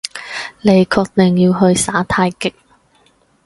[0.63, 2.53] 你確定要去耍太極？